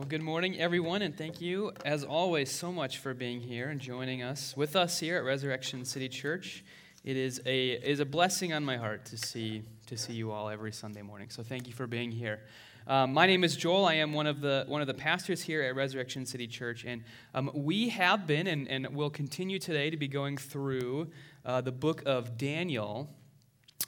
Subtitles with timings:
[0.00, 3.78] Well, good morning, everyone, and thank you, as always, so much for being here and
[3.78, 6.64] joining us with us here at Resurrection City Church.
[7.04, 10.30] It is a it is a blessing on my heart to see to see you
[10.30, 11.28] all every Sunday morning.
[11.28, 12.40] So thank you for being here.
[12.86, 13.84] Um, my name is Joel.
[13.84, 17.04] I am one of the one of the pastors here at Resurrection City Church, and
[17.34, 21.10] um, we have been and, and will continue today to be going through
[21.44, 23.10] uh, the book of Daniel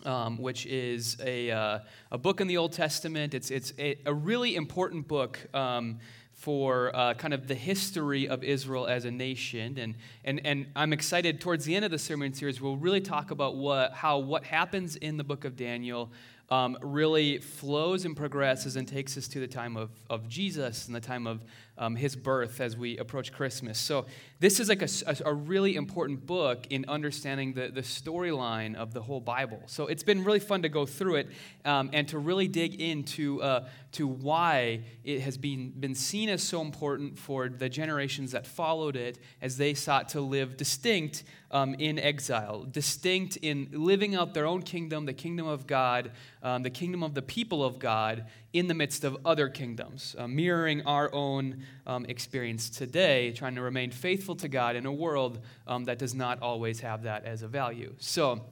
[0.05, 1.79] um, which is a, uh,
[2.11, 3.35] a book in the Old Testament.
[3.35, 5.99] It's, it's a, a really important book um,
[6.33, 9.79] for uh, kind of the history of Israel as a nation.
[9.79, 13.31] And, and, and I'm excited towards the end of the sermon series, we'll really talk
[13.31, 16.11] about what, how what happens in the book of Daniel
[16.51, 20.95] um, really flows and progresses and takes us to the time of, of Jesus and
[20.95, 21.45] the time of
[21.79, 23.79] um, his birth as we approach Christmas.
[23.79, 24.07] So,
[24.39, 24.89] this is like a,
[25.25, 29.63] a really important book in understanding the, the storyline of the whole Bible.
[29.67, 31.29] So, it's been really fun to go through it
[31.65, 36.43] um, and to really dig into uh, to why it has been, been seen as
[36.43, 41.75] so important for the generations that followed it as they sought to live distinct um,
[41.75, 46.11] in exile, distinct in living out their own kingdom, the kingdom of God,
[46.43, 50.27] um, the kingdom of the people of God in the midst of other kingdoms, uh,
[50.27, 55.41] mirroring our own um, experience today, trying to remain faithful to God in a world
[55.67, 57.95] um, that does not always have that as a value.
[57.99, 58.45] So,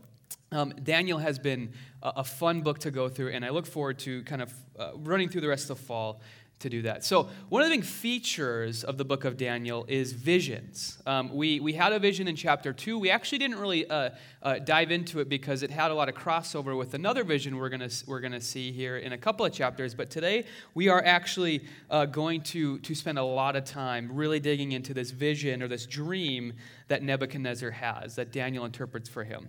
[0.52, 4.00] um, Daniel has been a, a, fun book to go through, and I look forward
[4.00, 6.20] to kind of uh, running through the rest of the fall
[6.60, 7.04] to do that.
[7.04, 10.98] So, one of the big features of the book of Daniel is visions.
[11.06, 12.98] Um, we, we had a vision in chapter 2.
[12.98, 14.10] We actually didn't really uh,
[14.42, 17.70] uh, dive into it because it had a lot of crossover with another vision we're
[17.70, 19.94] going we're gonna see here in a couple of chapters.
[19.94, 20.44] But today,
[20.74, 24.92] we are actually uh, going to, to spend a lot of time really digging into
[24.92, 26.52] this vision or this dream
[26.88, 29.48] that Nebuchadnezzar has, that Daniel interprets for him.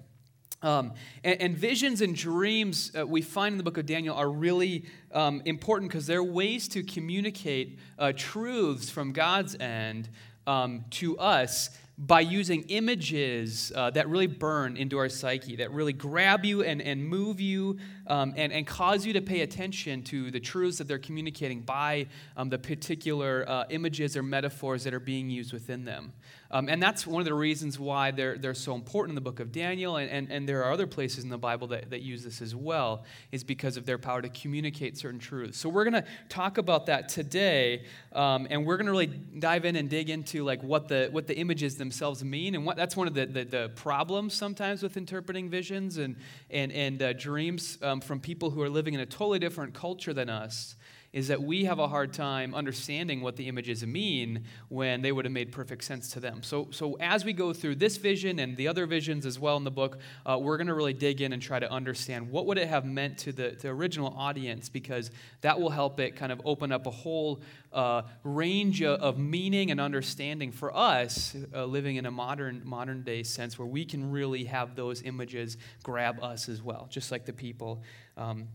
[0.64, 4.30] Um, and, and, visions and dreams uh, we find in the book of Daniel are
[4.30, 10.08] really um, important because they're ways to communicate uh, truths from God's end
[10.46, 15.94] um, to us by using images uh, that really burn into our psyche, that really
[15.94, 20.32] grab you and, and move you um, and, and cause you to pay attention to
[20.32, 22.08] the truths that they're communicating by
[22.38, 26.14] um, the particular uh, images or metaphors that are being used within them.
[26.54, 29.40] Um, and that's one of the reasons why they're, they're so important in the book
[29.40, 32.26] of Daniel, and, and, and there are other places in the Bible that, that use
[32.26, 35.58] this as well, is because of their power to communicate certain truths.
[35.58, 39.64] So we're going to talk about that today, um, and we're going to really dive
[39.64, 42.98] in and dig into like what the, what the images themselves mean, and what, that's
[42.98, 46.18] one of the, the, the problems sometimes with interpreting visions and,
[46.50, 50.14] and, and uh, dreams um, from people who are living in a totally different culture
[50.14, 50.76] than us
[51.14, 55.26] is that we have a hard time understanding what the images mean when they would
[55.26, 56.42] have made perfect sense to them.
[56.42, 59.66] So, so as we go through this vision and the other visions as well in
[59.66, 62.58] the book, uh, we're going to really dig in and try to understand what would
[62.58, 65.12] it have meant to the, the original audience because
[65.42, 67.42] that will help it kind of open up a whole
[67.74, 73.24] uh, range of meaning and understanding for us uh, living in a modern modern day
[73.24, 77.34] sense where we can really have those images grab us as well, just like the
[77.34, 77.82] people
[78.18, 78.48] um,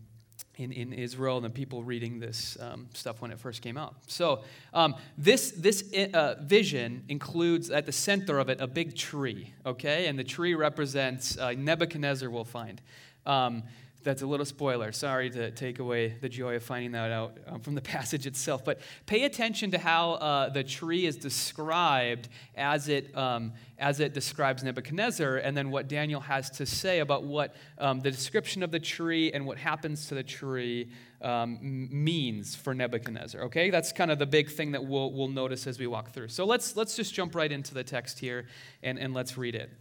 [0.57, 3.95] in, in Israel and the people reading this um, stuff when it first came out.
[4.07, 9.53] So, um, this, this uh, vision includes at the center of it a big tree,
[9.65, 10.07] okay?
[10.07, 12.81] And the tree represents uh, Nebuchadnezzar, we'll find.
[13.25, 13.63] Um,
[14.03, 14.91] that's a little spoiler.
[14.91, 18.63] Sorry to take away the joy of finding that out um, from the passage itself.
[18.63, 24.13] But pay attention to how uh, the tree is described as it, um, as it
[24.13, 28.71] describes Nebuchadnezzar, and then what Daniel has to say about what um, the description of
[28.71, 30.89] the tree and what happens to the tree
[31.21, 33.41] um, means for Nebuchadnezzar.
[33.43, 36.27] Okay, that's kind of the big thing that we'll, we'll notice as we walk through.
[36.29, 38.45] So let's, let's just jump right into the text here
[38.83, 39.71] and, and let's read it.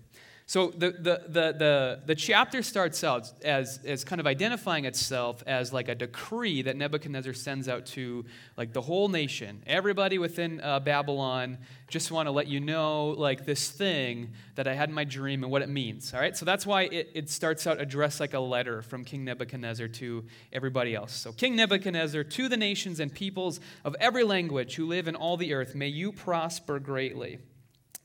[0.48, 5.42] So the, the, the, the, the chapter starts out as, as kind of identifying itself
[5.44, 8.24] as like a decree that Nebuchadnezzar sends out to
[8.56, 9.64] like the whole nation.
[9.66, 11.58] Everybody within uh, Babylon
[11.88, 15.42] just want to let you know like this thing that I had in my dream
[15.42, 16.14] and what it means.
[16.14, 19.24] All right, so that's why it, it starts out addressed like a letter from King
[19.24, 21.12] Nebuchadnezzar to everybody else.
[21.12, 25.36] So King Nebuchadnezzar, to the nations and peoples of every language who live in all
[25.36, 27.40] the earth, may you prosper greatly.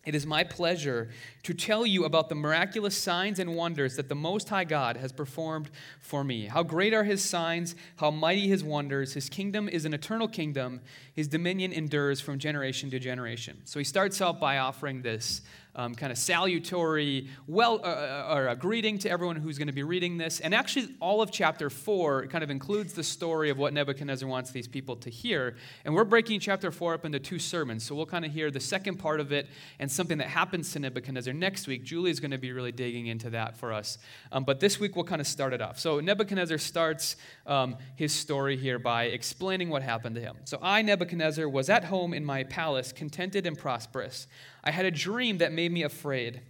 [0.03, 1.09] It is my pleasure
[1.44, 5.12] to tell you about the miraculous signs and wonders that the Most High God has
[5.12, 5.69] performed
[6.00, 6.48] for me.
[6.48, 9.13] How great are his signs, how mighty his wonders.
[9.13, 10.81] His kingdom is an eternal kingdom,
[11.13, 13.62] his dominion endures from generation to generation.
[13.65, 15.42] So he starts out by offering this
[15.75, 19.73] um, kind of salutary well uh, uh, or a greeting to everyone who's going to
[19.73, 20.39] be reading this.
[20.39, 24.51] And actually, all of chapter four kind of includes the story of what Nebuchadnezzar wants
[24.51, 25.56] these people to hear.
[25.85, 27.83] And we're breaking chapter four up into two sermons.
[27.83, 29.47] So we'll kind of hear the second part of it
[29.79, 31.83] and something that happens to Nebuchadnezzar next week.
[31.83, 33.97] Julie's going to be really digging into that for us.
[34.31, 35.79] Um, but this week we'll kind of start it off.
[35.79, 37.15] So Nebuchadnezzar starts
[37.47, 40.38] um, his story here by explaining what happened to him.
[40.45, 44.27] So I, Nebuchadnezzar, was at home in my palace, contented and prosperous.
[44.63, 46.41] I had a dream that made me afraid.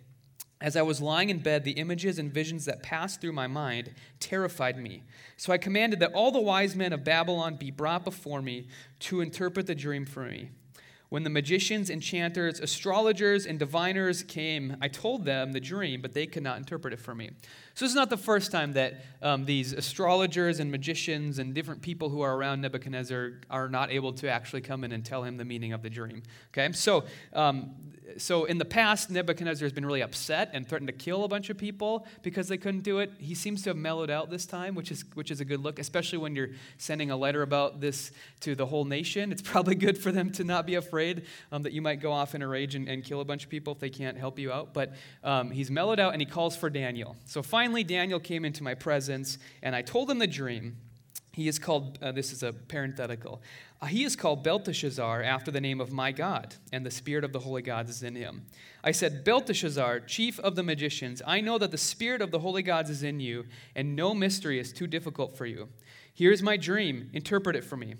[0.62, 3.96] As I was lying in bed, the images and visions that passed through my mind
[4.20, 5.04] terrified me.
[5.36, 8.68] So I commanded that all the wise men of Babylon be brought before me
[9.00, 10.52] to interpret the dream for me.
[11.12, 16.26] When the magicians, enchanters, astrologers, and diviners came, I told them the dream, but they
[16.26, 17.32] could not interpret it for me.
[17.74, 21.82] So, this is not the first time that um, these astrologers and magicians and different
[21.82, 25.36] people who are around Nebuchadnezzar are not able to actually come in and tell him
[25.36, 26.24] the meaning of the dream.
[26.54, 27.04] Okay, so
[27.34, 27.72] um,
[28.18, 31.50] so in the past, Nebuchadnezzar has been really upset and threatened to kill a bunch
[31.50, 33.12] of people because they couldn't do it.
[33.18, 35.80] He seems to have mellowed out this time, which is which is a good look,
[35.80, 38.12] especially when you're sending a letter about this
[38.42, 39.32] to the whole nation.
[39.32, 42.36] It's probably good for them to not be afraid um, that you might go off
[42.36, 44.52] in a rage and, and, kill a bunch of people if they can't help you
[44.52, 44.74] out.
[44.74, 44.94] But
[45.24, 47.16] um, he's mellowed out and he calls for Daniel.
[47.26, 50.76] So finally finally, Daniel came into my presence, and I told him the dream.
[51.34, 53.42] He is called, uh, this is a parenthetical,
[53.82, 57.32] uh, he is called Belteshazzar after the name of my God, and the spirit of
[57.32, 58.46] the holy gods is in him.
[58.84, 62.64] I said, Belteshazzar, chief of the magicians, I know that the spirit of the holy
[62.64, 63.46] gods is in you,
[63.76, 65.70] and no mystery is too difficult for you.
[66.14, 67.96] Here's my dream, interpret it for me.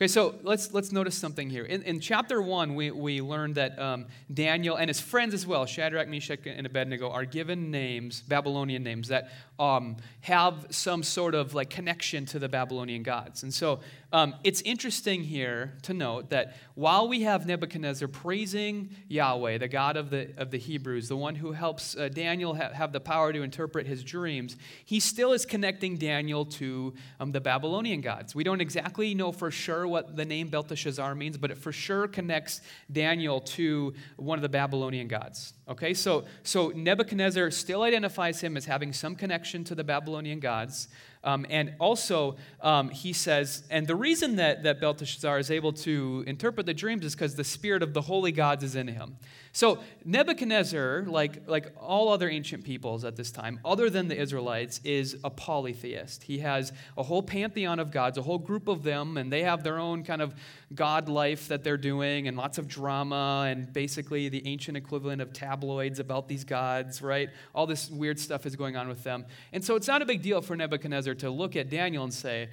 [0.00, 1.64] Okay, so let's, let's notice something here.
[1.64, 5.66] In, in chapter one, we, we learned that um, Daniel and his friends as well,
[5.66, 11.52] Shadrach, Meshach, and Abednego, are given names, Babylonian names, that um, have some sort of
[11.52, 13.42] like connection to the Babylonian gods.
[13.42, 19.58] And so um, it's interesting here to note that while we have Nebuchadnezzar praising Yahweh,
[19.58, 22.92] the God of the, of the Hebrews, the one who helps uh, Daniel ha- have
[22.92, 24.56] the power to interpret his dreams,
[24.86, 28.34] he still is connecting Daniel to um, the Babylonian gods.
[28.34, 32.08] We don't exactly know for sure what the name Belteshazzar means, but it for sure
[32.08, 35.52] connects Daniel to one of the Babylonian gods.
[35.68, 40.88] Okay, so, so Nebuchadnezzar still identifies him as having some connection to the Babylonian gods.
[41.28, 46.24] Um, and also, um, he says, and the reason that, that Belteshazzar is able to
[46.26, 49.18] interpret the dreams is because the spirit of the holy gods is in him.
[49.52, 54.80] So Nebuchadnezzar, like, like all other ancient peoples at this time, other than the Israelites,
[54.84, 56.22] is a polytheist.
[56.22, 59.64] He has a whole pantheon of gods, a whole group of them, and they have
[59.64, 60.34] their own kind of
[60.74, 65.32] god life that they're doing, and lots of drama, and basically the ancient equivalent of
[65.32, 67.30] tabloids about these gods, right?
[67.54, 69.24] All this weird stuff is going on with them.
[69.52, 72.50] And so it's not a big deal for Nebuchadnezzar to look at Daniel and say,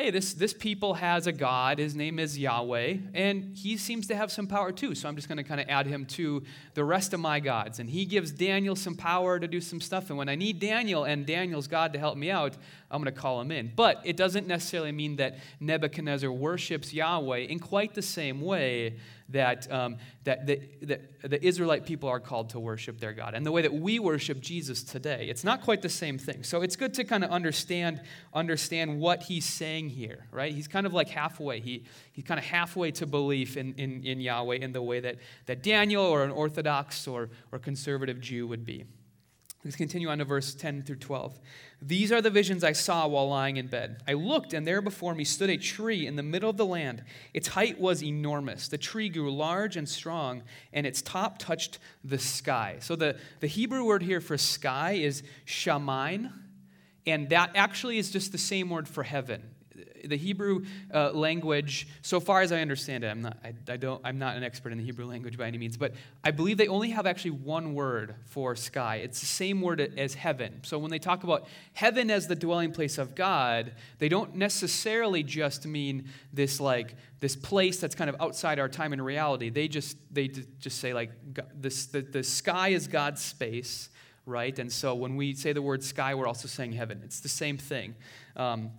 [0.00, 1.78] hey, this, this people has a God.
[1.78, 4.94] His name is Yahweh, and he seems to have some power too.
[4.94, 6.42] So I'm just going to kind of add him to
[6.72, 7.80] the rest of my gods.
[7.80, 10.08] And he gives Daniel some power to do some stuff.
[10.08, 12.56] And when I need Daniel and Daniel's God to help me out,
[12.90, 13.72] I'm going to call him in.
[13.76, 18.96] But it doesn't necessarily mean that Nebuchadnezzar worships Yahweh in quite the same way
[19.30, 23.44] that, um, that the, the, the, Israelite people are called to worship their God and
[23.44, 25.26] the way that we worship Jesus today.
[25.28, 26.42] It's not quite the same thing.
[26.42, 28.02] So it's good to kind of understand,
[28.34, 30.52] understand what he's saying here, right?
[30.52, 31.60] He's kind of like halfway.
[31.60, 35.16] He, he's kind of halfway to belief in, in, in Yahweh in the way that,
[35.46, 38.84] that Daniel or an Orthodox or, or conservative Jew would be.
[39.62, 41.38] Let's continue on to verse 10 through 12.
[41.82, 44.02] These are the visions I saw while lying in bed.
[44.08, 47.04] I looked, and there before me stood a tree in the middle of the land.
[47.34, 48.68] Its height was enormous.
[48.68, 52.78] The tree grew large and strong, and its top touched the sky.
[52.80, 56.32] So the, the Hebrew word here for sky is shamayim,
[57.06, 59.49] and that actually is just the same word for heaven
[60.04, 64.00] the Hebrew uh, language, so far as I understand it, I'm not, I, I, don't,
[64.04, 66.68] I'm not an expert in the Hebrew language by any means, but I believe they
[66.68, 68.96] only have actually one word for sky.
[68.96, 70.60] It's the same word as heaven.
[70.62, 75.22] So when they talk about heaven as the dwelling place of God, they don't necessarily
[75.22, 79.50] just mean this like this place that's kind of outside our time and reality.
[79.50, 81.10] They just they just say like
[81.54, 83.90] this the, the sky is God's space
[84.26, 84.58] right?
[84.58, 87.00] And so when we say the word sky, we're also saying heaven.
[87.04, 87.94] It's the same thing.
[88.36, 88.70] Um,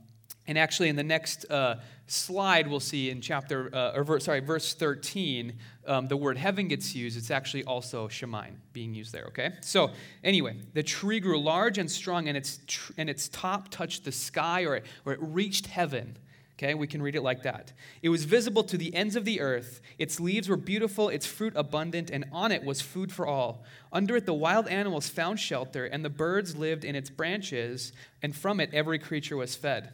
[0.48, 1.76] and actually, in the next uh,
[2.08, 5.54] slide, we'll see in chapter, uh, or verse, sorry, verse 13,
[5.86, 7.18] um, the word heaven gets used.
[7.18, 9.54] It's actually also shamayim being used there, okay?
[9.62, 9.92] So,
[10.24, 14.12] anyway, the tree grew large and strong, and its, tr- and its top touched the
[14.12, 16.18] sky, or it, or it reached heaven.
[16.58, 17.74] Okay, we can read it like that.
[18.04, 19.82] It was visible to the ends of the earth.
[19.98, 23.64] Its leaves were beautiful, its fruit abundant, and on it was food for all.
[23.92, 28.36] Under it, the wild animals found shelter, and the birds lived in its branches, and
[28.36, 29.92] from it, every creature was fed.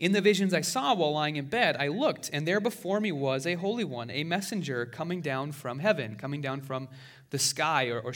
[0.00, 3.12] In the visions I saw while lying in bed, I looked, and there before me
[3.12, 6.88] was a holy one, a messenger coming down from heaven, coming down from
[7.28, 8.14] the sky or, or.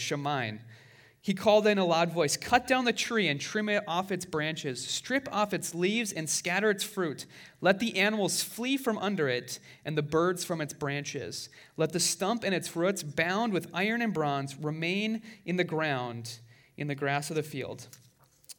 [1.21, 4.25] He called in a loud voice Cut down the tree and trim it off its
[4.25, 7.27] branches, strip off its leaves and scatter its fruit.
[7.61, 11.51] Let the animals flee from under it and the birds from its branches.
[11.77, 16.39] Let the stump and its roots, bound with iron and bronze, remain in the ground,
[16.79, 17.89] in the grass of the field.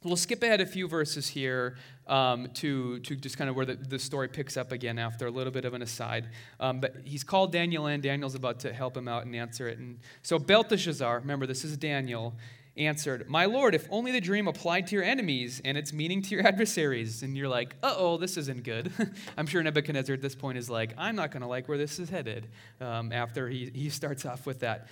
[0.03, 3.75] We'll skip ahead a few verses here um, to, to just kind of where the,
[3.75, 6.29] the story picks up again after a little bit of an aside.
[6.59, 8.01] Um, but he's called Daniel in.
[8.01, 9.77] Daniel's about to help him out and answer it.
[9.79, 12.35] And so Belteshazzar, remember this is Daniel,
[12.77, 16.35] answered, My Lord, if only the dream applied to your enemies and its meaning to
[16.35, 17.23] your adversaries.
[17.23, 18.91] And you're like, uh oh, this isn't good.
[19.37, 21.99] I'm sure Nebuchadnezzar at this point is like, I'm not going to like where this
[21.99, 22.47] is headed
[22.81, 24.87] um, after he, he starts off with that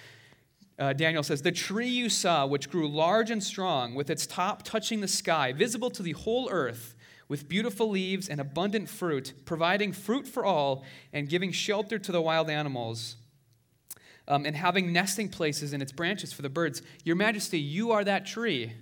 [0.80, 4.64] uh, Daniel says, The tree you saw, which grew large and strong, with its top
[4.64, 6.93] touching the sky, visible to the whole earth,
[7.28, 12.22] with beautiful leaves and abundant fruit, providing fruit for all, and giving shelter to the
[12.22, 13.16] wild animals,
[14.28, 16.82] um, and having nesting places in its branches for the birds.
[17.04, 18.74] Your Majesty, you are that tree.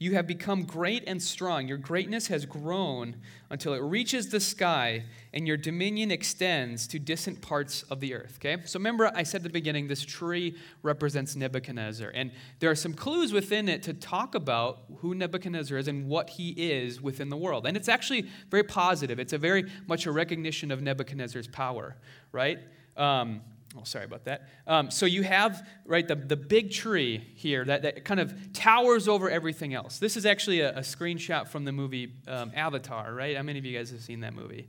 [0.00, 1.66] You have become great and strong.
[1.66, 3.16] Your greatness has grown
[3.50, 8.38] until it reaches the sky, and your dominion extends to distant parts of the earth.
[8.38, 8.62] Okay?
[8.64, 12.12] So remember, I said at the beginning, this tree represents Nebuchadnezzar.
[12.14, 16.30] And there are some clues within it to talk about who Nebuchadnezzar is and what
[16.30, 17.66] he is within the world.
[17.66, 19.18] And it's actually very positive.
[19.18, 21.96] It's a very much a recognition of Nebuchadnezzar's power,
[22.30, 22.60] right?
[22.96, 23.40] Um,
[23.76, 24.48] Oh, sorry about that.
[24.66, 29.08] Um, so you have, right, the, the big tree here that, that kind of towers
[29.08, 29.98] over everything else.
[29.98, 33.36] This is actually a, a screenshot from the movie um, Avatar, right?
[33.36, 34.68] How many of you guys have seen that movie?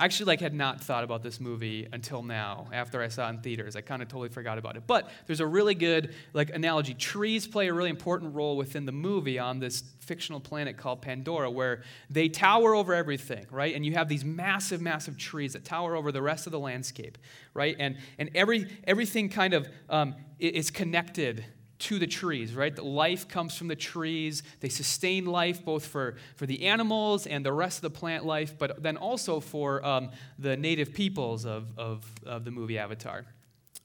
[0.00, 3.34] I actually like had not thought about this movie until now after I saw it
[3.34, 3.76] in theaters.
[3.76, 4.84] I kind of totally forgot about it.
[4.86, 6.94] But there's a really good like analogy.
[6.94, 11.50] Trees play a really important role within the movie on this fictional planet called Pandora
[11.50, 13.74] where they tower over everything, right?
[13.74, 17.18] And you have these massive massive trees that tower over the rest of the landscape,
[17.52, 17.76] right?
[17.78, 21.44] And and every everything kind of um, is connected
[21.80, 22.74] to the trees, right?
[22.74, 24.42] The life comes from the trees.
[24.60, 28.56] They sustain life both for, for the animals and the rest of the plant life,
[28.58, 33.24] but then also for um, the native peoples of, of, of the movie Avatar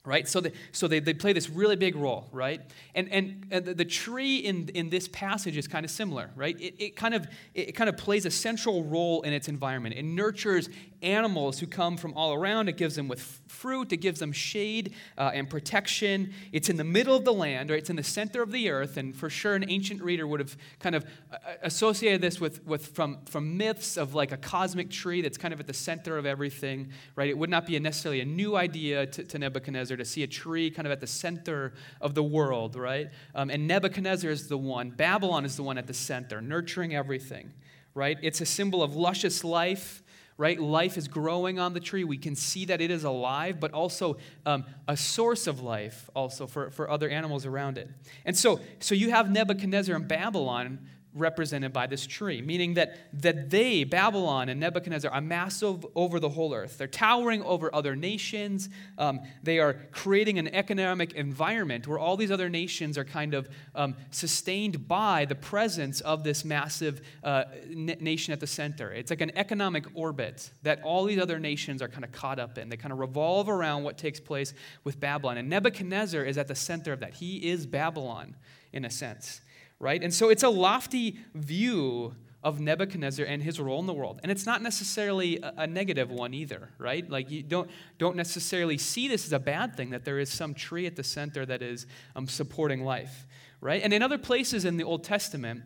[0.06, 2.62] right so, they, so they, they play this really big role right
[2.94, 6.60] and, and, and the, the, tree in, in this passage is kind of similar right
[6.60, 10.04] it, it, kind of, it kind of plays a central role in its environment it
[10.04, 10.70] nurtures
[11.06, 12.68] animals who come from all around.
[12.68, 13.94] It gives them with fruit.
[13.94, 16.34] It gives them shade uh, and protection.
[16.52, 17.80] It's in the middle of the land right?
[17.80, 18.98] It's in the center of the earth.
[18.98, 22.88] And for sure an ancient reader would have kind of uh, associated this with, with
[22.88, 26.26] from, from myths of like a cosmic tree that's kind of at the center of
[26.26, 27.30] everything right?
[27.30, 30.70] It would not be necessarily a new idea to, to Nebuchadnezzar to see a tree
[30.70, 33.10] kind of at the center of the world, right?
[33.34, 37.54] Um, and Nebuchadnezzar is the one, Babylon is the one at the center, nurturing everything,
[37.94, 38.18] right?
[38.22, 40.04] It's a symbol of luscious life
[40.38, 40.60] right?
[40.60, 42.04] Life is growing on the tree.
[42.04, 46.46] We can see that it is alive, but also um, a source of life also
[46.46, 47.89] for, for other animals around it.
[48.25, 50.80] And so, so you have Nebuchadnezzar in Babylon
[51.15, 56.29] represented by this tree, meaning that, that they, Babylon and Nebuchadnezzar, are massive over the
[56.29, 56.77] whole earth.
[56.77, 58.69] They're towering over other nations.
[58.98, 63.50] Um, they are creating an economic environment where all these other nations are kind of
[63.74, 68.91] um, sustained by the presence of this massive uh, nation at the center.
[68.91, 72.57] It's like an economic orbit that all these other nations are kind of caught up
[72.57, 72.67] in.
[72.67, 74.53] They kind of revolve around what takes place
[74.84, 75.38] with Babylon.
[75.38, 77.13] And Nebuchadnezzar is at the center of that.
[77.13, 78.36] He is Babylon
[78.74, 79.39] in a sense
[79.79, 80.01] right?
[80.03, 82.15] And so it's a lofty view
[82.46, 84.20] of Nebuchadnezzar and his role in the world.
[84.22, 87.10] And it's not necessarily a, negative one either, right?
[87.10, 90.53] Like you don't, don't necessarily see this as a bad thing that there is some
[90.53, 93.25] tree at the center that is um, supporting life,
[93.62, 93.82] right?
[93.84, 95.63] And in other places in the Old Testament,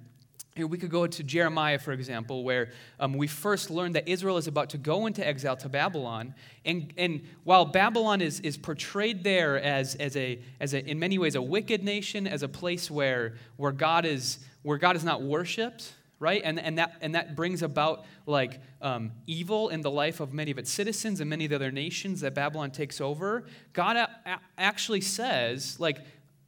[0.57, 4.47] we could go to Jeremiah, for example, where um, we first learn that Israel is
[4.47, 6.33] about to go into exile to Babylon.
[6.65, 11.17] And, and while Babylon is, is portrayed there as, as, a, as a, in many
[11.17, 15.21] ways, a wicked nation, as a place where, where, God, is, where God is not
[15.21, 16.41] worshiped, right?
[16.43, 20.51] And, and, that, and that brings about like um, evil in the life of many
[20.51, 23.45] of its citizens and many of the other nations that Babylon takes over.
[23.71, 25.99] God a- a- actually says, like,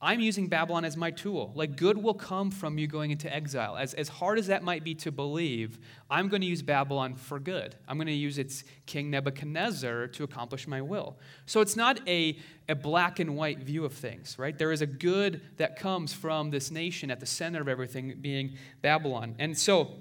[0.04, 1.52] I'm using Babylon as my tool.
[1.54, 3.78] Like, good will come from you going into exile.
[3.78, 5.78] As, as hard as that might be to believe,
[6.10, 7.76] I'm going to use Babylon for good.
[7.88, 11.20] I'm going to use its king Nebuchadnezzar to accomplish my will.
[11.46, 14.58] So it's not a, a black and white view of things, right?
[14.58, 18.58] There is a good that comes from this nation at the center of everything being
[18.82, 19.36] Babylon.
[19.38, 19.92] And so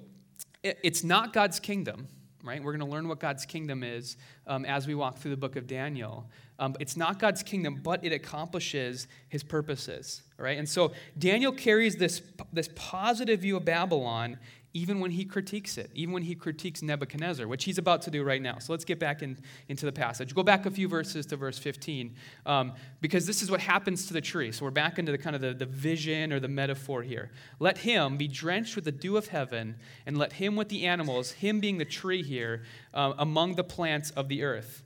[0.62, 2.08] it, it's not God's kingdom,
[2.42, 2.62] right?
[2.62, 4.16] We're going to learn what God's kingdom is
[4.46, 6.30] um, as we walk through the book of Daniel.
[6.60, 10.58] Um, it's not God's kingdom, but it accomplishes his purposes, right?
[10.58, 14.38] And so Daniel carries this, this positive view of Babylon
[14.72, 18.22] even when he critiques it, even when he critiques Nebuchadnezzar, which he's about to do
[18.22, 18.58] right now.
[18.58, 19.36] So let's get back in,
[19.68, 20.34] into the passage.
[20.34, 22.14] Go back a few verses to verse 15,
[22.46, 24.52] um, because this is what happens to the tree.
[24.52, 27.32] So we're back into the kind of the, the vision or the metaphor here.
[27.58, 29.76] Let him be drenched with the dew of heaven,
[30.06, 32.62] and let him with the animals, him being the tree here,
[32.94, 34.84] uh, among the plants of the earth.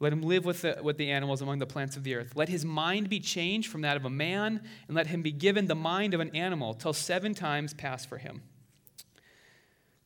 [0.00, 2.32] Let him live with the, with the animals among the plants of the earth.
[2.34, 5.66] Let his mind be changed from that of a man, and let him be given
[5.66, 8.42] the mind of an animal, till seven times pass for him.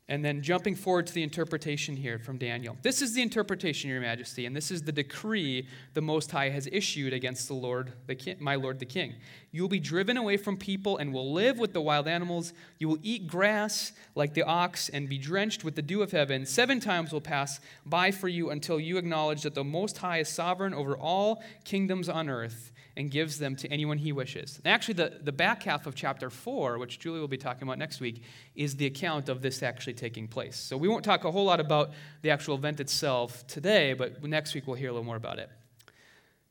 [0.07, 2.77] And then jumping forward to the interpretation here from Daniel.
[2.83, 6.69] This is the interpretation, Your Majesty, and this is the decree the Most High has
[6.71, 9.15] issued against the Lord, the my Lord the King.
[9.51, 12.53] You will be driven away from people and will live with the wild animals.
[12.79, 16.45] You will eat grass like the ox and be drenched with the dew of heaven.
[16.45, 20.29] Seven times will pass by for you until you acknowledge that the Most High is
[20.29, 24.61] sovereign over all kingdoms on earth and gives them to anyone he wishes.
[24.65, 27.79] And actually, the, the back half of chapter 4, which Julie will be talking about
[27.79, 28.23] next week,
[28.55, 30.57] is the account of this actually taking place.
[30.57, 34.55] So we won't talk a whole lot about the actual event itself today, but next
[34.55, 35.51] week we'll hear a little more about it.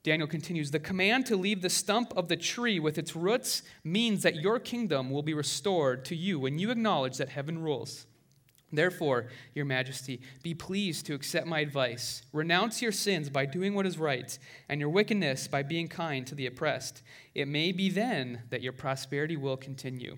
[0.04, 4.24] Daniel continues The command to leave the stump of the tree with its roots means
[4.24, 8.06] that your kingdom will be restored to you when you acknowledge that heaven rules.
[8.74, 12.24] Therefore, Your Majesty, be pleased to accept my advice.
[12.34, 14.38] Renounce your sins by doing what is right,
[14.68, 17.04] and your wickedness by being kind to the oppressed.
[17.36, 20.18] It may be then that your prosperity will continue.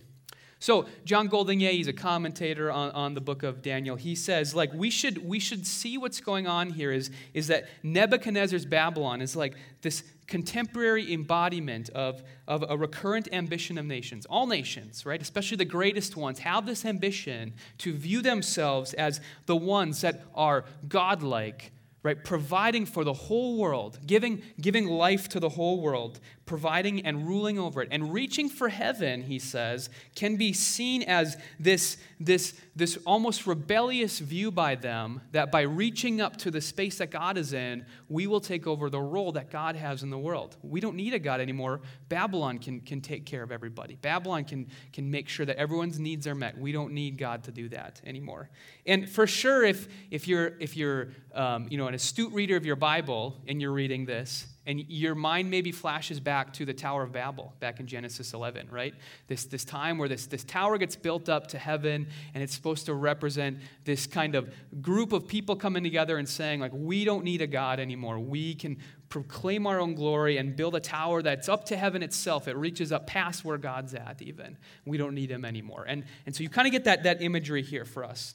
[0.60, 3.96] So John Goldingay, he's a commentator on, on the book of Daniel.
[3.96, 7.68] He says, like, we should we should see what's going on here is, is that
[7.84, 14.26] Nebuchadnezzar's Babylon is like this contemporary embodiment of, of a recurrent ambition of nations.
[14.26, 19.56] All nations, right, especially the greatest ones, have this ambition to view themselves as the
[19.56, 21.72] ones that are godlike,
[22.06, 27.28] right, providing for the whole world, giving, giving life to the whole world, providing and
[27.28, 27.88] ruling over it.
[27.92, 34.20] And reaching for heaven, he says, can be seen as this, this, this almost rebellious
[34.20, 38.28] view by them that by reaching up to the space that God is in, we
[38.28, 40.58] will take over the role that God has in the world.
[40.62, 41.82] We don't need a God anymore.
[42.08, 46.28] Babylon can, can take care of everybody, Babylon can, can make sure that everyone's needs
[46.28, 46.56] are met.
[46.56, 48.52] We don't need God to do that anymore.
[48.86, 52.66] And for sure, if, if you're, if you're um, you know, an astute reader of
[52.66, 57.04] your Bible and you're reading this, and your mind maybe flashes back to the Tower
[57.04, 58.96] of Babel, back in Genesis 11, right?
[59.28, 62.88] This, this time where this, this tower gets built up to heaven, and it's supposed
[62.88, 67.24] to represent this kind of group of people coming together and saying, like, we don't
[67.24, 68.18] need a God anymore.
[68.18, 68.78] We can
[69.10, 72.48] proclaim our own glory and build a tower that's up to heaven itself.
[72.48, 74.58] It reaches up past where God's at, even.
[74.84, 75.86] We don't need him anymore.
[75.88, 78.34] And, and so you kind of get that, that imagery here for us.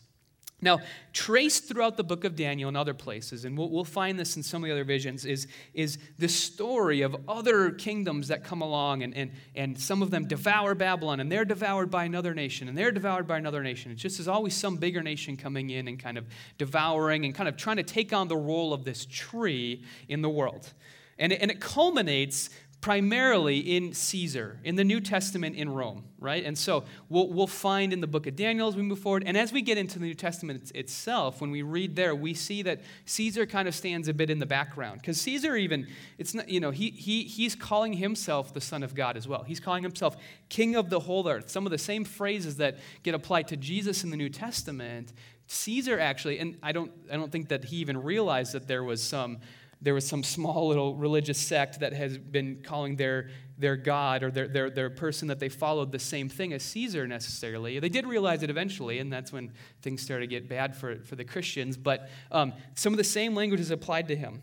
[0.63, 0.81] Now,
[1.13, 4.43] traced throughout the book of Daniel and other places, and we'll, we'll, find this in
[4.43, 9.03] some of the other visions, is, is the story of other kingdoms that come along,
[9.03, 12.77] and, and, and some of them devour Babylon, and they're devoured by another nation, and
[12.77, 13.91] they're devoured by another nation.
[13.91, 16.27] It's just as always some bigger nation coming in and kind of
[16.59, 20.31] devouring and kind of trying to take on the role of this tree in the
[20.31, 20.73] world.
[21.19, 26.43] And it, and it culminates primarily in Caesar, in the New Testament in Rome, right?
[26.43, 29.23] And so we'll, we'll find in the book of Daniel as we move forward.
[29.27, 32.63] And as we get into the New Testament itself, when we read there, we see
[32.63, 35.01] that Caesar kind of stands a bit in the background.
[35.01, 38.95] Because Caesar, even, it's not, you know, he, he, he's calling himself the Son of
[38.95, 39.43] God as well.
[39.43, 40.17] He's calling himself
[40.49, 41.51] King of the whole earth.
[41.51, 45.13] Some of the same phrases that get applied to Jesus in the New Testament.
[45.49, 49.03] Caesar actually, and I don't, I don't think that he even realized that there was
[49.03, 49.39] some
[49.83, 54.31] there was some small little religious sect that has been calling their, their god or
[54.31, 57.79] their, their, their person that they followed the same thing as Caesar necessarily.
[57.79, 61.17] They did realize it eventually, and that's when things started to get bad for, for
[61.17, 61.77] the Christians.
[61.77, 64.43] But um, some of the same language is applied to him.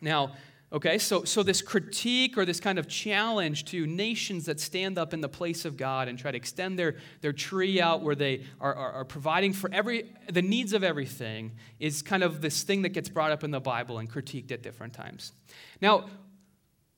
[0.00, 0.32] Now,
[0.72, 5.14] Okay, so, so this critique or this kind of challenge to nations that stand up
[5.14, 8.42] in the place of God and try to extend their, their tree out where they
[8.60, 12.82] are, are, are, providing for every, the needs of everything is kind of this thing
[12.82, 15.32] that gets brought up in the Bible and critiqued at different times.
[15.80, 16.06] Now,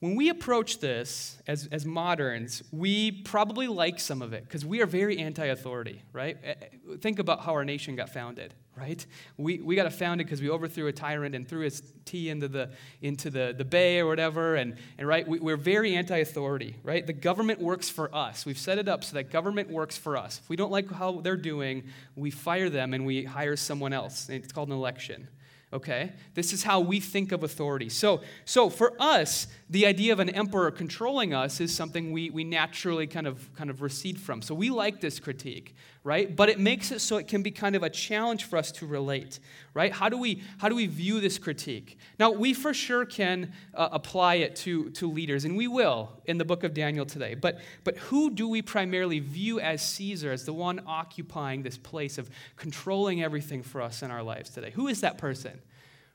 [0.00, 4.80] when we approach this as, as moderns, we probably like some of it because we
[4.80, 6.38] are very anti authority, right?
[6.42, 9.04] Eh, eh, think about how our nation got founded, right?
[9.36, 12.70] We, we got founded because we overthrew a tyrant and threw his tea into the,
[13.02, 14.54] into the, the bay or whatever.
[14.54, 17.06] And, and right, we, we're very anti authority, right?
[17.06, 18.46] The government works for us.
[18.46, 20.40] We've set it up so that government works for us.
[20.42, 21.84] If we don't like how they're doing,
[22.16, 24.28] we fire them and we hire someone else.
[24.28, 25.28] It's called an election
[25.72, 30.18] okay this is how we think of authority so so for us the idea of
[30.18, 34.40] an emperor controlling us is something we, we naturally kind of kind of recede from
[34.40, 35.74] so we like this critique
[36.08, 36.34] right?
[36.34, 38.86] But it makes it so it can be kind of a challenge for us to
[38.86, 39.40] relate,
[39.74, 39.92] right?
[39.92, 41.98] How do we, how do we view this critique?
[42.18, 46.38] Now, we for sure can uh, apply it to, to leaders, and we will in
[46.38, 47.34] the book of Daniel today.
[47.34, 52.16] But, but who do we primarily view as Caesar, as the one occupying this place
[52.16, 54.70] of controlling everything for us in our lives today?
[54.70, 55.60] Who is that person,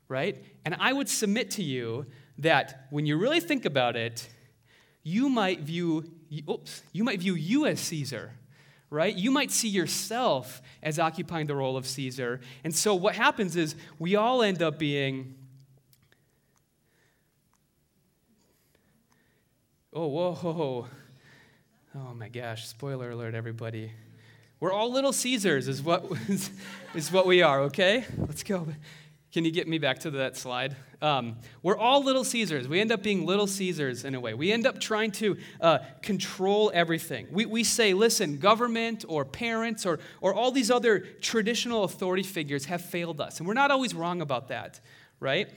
[0.08, 0.44] right?
[0.64, 2.06] And I would submit to you
[2.38, 4.28] that when you really think about it,
[5.04, 6.10] you might view,
[6.50, 8.32] oops, you might view you as Caesar
[8.94, 9.14] right?
[9.14, 12.40] You might see yourself as occupying the role of Caesar.
[12.62, 15.34] And so what happens is we all end up being.
[19.92, 20.86] Oh, whoa.
[21.96, 23.92] Oh my gosh, spoiler alert, everybody.
[24.60, 26.04] We're all little Caesars, is what,
[26.94, 28.04] is what we are, okay?
[28.16, 28.66] Let's go.
[29.34, 30.76] Can you get me back to that slide?
[31.02, 32.68] Um, we're all little Caesars.
[32.68, 34.32] We end up being little Caesars in a way.
[34.32, 37.26] We end up trying to uh, control everything.
[37.32, 42.66] We, we say, listen, government or parents or, or all these other traditional authority figures
[42.66, 43.40] have failed us.
[43.40, 44.78] And we're not always wrong about that,
[45.18, 45.50] right?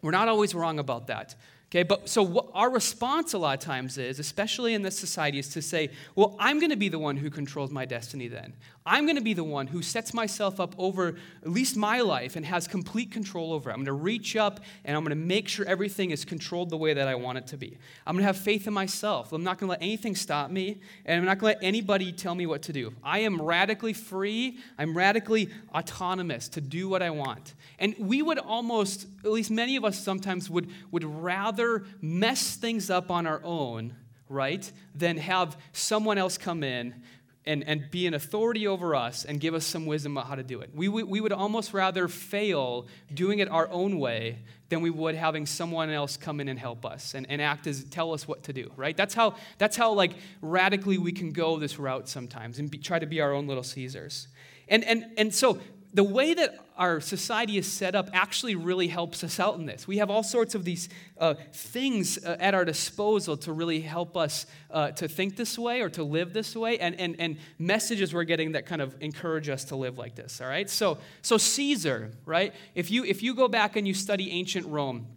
[0.00, 1.34] We're not always wrong about that.
[1.70, 5.38] Okay, but so what our response a lot of times is, especially in this society,
[5.38, 8.54] is to say, well, I'm going to be the one who controls my destiny then.
[8.86, 12.36] I'm going to be the one who sets myself up over at least my life
[12.36, 13.74] and has complete control over it.
[13.74, 16.78] I'm going to reach up and I'm going to make sure everything is controlled the
[16.78, 17.76] way that I want it to be.
[18.06, 19.34] I'm going to have faith in myself.
[19.34, 22.12] I'm not going to let anything stop me, and I'm not going to let anybody
[22.12, 22.94] tell me what to do.
[23.04, 27.52] I am radically free, I'm radically autonomous to do what I want.
[27.78, 31.57] And we would almost, at least many of us sometimes, would, would rather
[32.00, 33.94] mess things up on our own,
[34.28, 37.02] right, than have someone else come in
[37.48, 40.42] and, and be an authority over us and give us some wisdom about how to
[40.42, 40.70] do it.
[40.74, 45.14] We, we, we would almost rather fail doing it our own way than we would
[45.14, 48.42] having someone else come in and help us and, and act as tell us what
[48.44, 52.58] to do right that's how that's how like radically we can go this route sometimes
[52.58, 54.28] and be, try to be our own little caesars
[54.68, 55.58] and and and so
[55.94, 59.88] the way that our society is set up actually really helps us out in this.
[59.88, 60.88] We have all sorts of these
[61.18, 65.80] uh, things uh, at our disposal to really help us uh, to think this way
[65.80, 69.48] or to live this way, and, and, and messages we're getting that kind of encourage
[69.48, 70.70] us to live like this, all right?
[70.70, 72.54] So, so Caesar, right?
[72.76, 75.08] If you, if you go back and you study ancient Rome,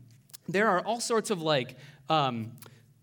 [0.49, 1.75] there are all sorts of like
[2.09, 2.53] um,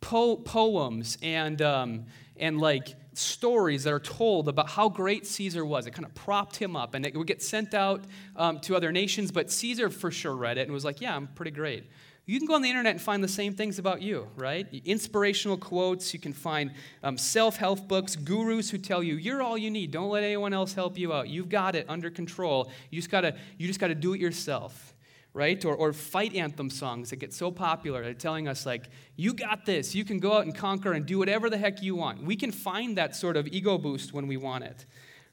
[0.00, 5.86] po- poems and, um, and like stories that are told about how great Caesar was.
[5.86, 8.04] It kind of propped him up, and it would get sent out
[8.36, 11.26] um, to other nations, but Caesar for sure read it and was like, Yeah, I'm
[11.28, 11.84] pretty great.
[12.26, 14.66] You can go on the internet and find the same things about you, right?
[14.84, 19.56] Inspirational quotes, you can find um, self help books, gurus who tell you, You're all
[19.56, 19.90] you need.
[19.90, 21.28] Don't let anyone else help you out.
[21.28, 22.70] You've got it under control.
[22.90, 24.94] You just gotta, you just gotta do it yourself
[25.34, 25.64] right?
[25.64, 28.02] Or, or fight anthem songs that get so popular.
[28.02, 29.94] They're telling us, like, you got this.
[29.94, 32.22] You can go out and conquer and do whatever the heck you want.
[32.22, 34.86] We can find that sort of ego boost when we want it,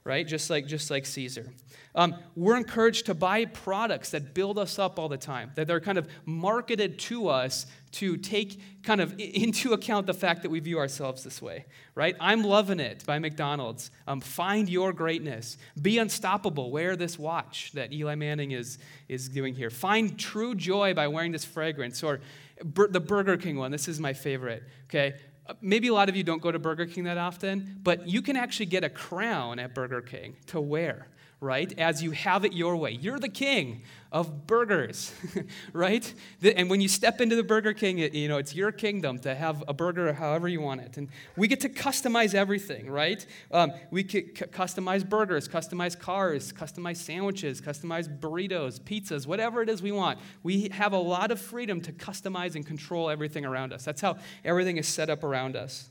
[0.04, 0.26] right?
[0.26, 1.52] Just like, just like Caesar.
[1.94, 5.80] Um, we're encouraged to buy products that build us up all the time, that they're
[5.80, 10.60] kind of marketed to us to take kind of into account the fact that we
[10.60, 12.16] view ourselves this way, right?
[12.20, 13.90] I'm loving it by McDonald's.
[14.06, 15.56] Um, find your greatness.
[15.80, 16.70] Be unstoppable.
[16.70, 18.78] Wear this watch that Eli Manning is,
[19.08, 19.70] is doing here.
[19.70, 22.02] Find true joy by wearing this fragrance.
[22.02, 22.20] Or
[22.60, 23.70] the Burger King one.
[23.70, 25.14] This is my favorite, okay?
[25.46, 28.22] Uh, maybe a lot of you don't go to Burger King that often, but you
[28.22, 31.08] can actually get a crown at Burger King to wear
[31.46, 31.72] right?
[31.78, 32.90] As you have it your way.
[32.90, 33.82] You're the king
[34.12, 35.12] of burgers,
[35.72, 36.12] right?
[36.42, 39.62] And when you step into the Burger King, you know, it's your kingdom to have
[39.68, 40.96] a burger however you want it.
[40.96, 43.24] And we get to customize everything, right?
[43.50, 49.68] Um, we can c- customize burgers, customize cars, customize sandwiches, customize burritos, pizzas, whatever it
[49.68, 50.18] is we want.
[50.42, 53.84] We have a lot of freedom to customize and control everything around us.
[53.84, 55.90] That's how everything is set up around us.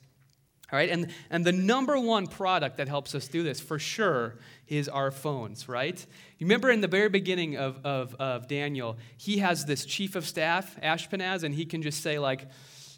[0.71, 4.39] All right, and, and the number one product that helps us do this for sure
[4.67, 6.03] is our phones, right?
[6.39, 10.25] You remember in the very beginning of, of, of Daniel, he has this chief of
[10.25, 12.47] staff, Ashpenaz, and he can just say, like,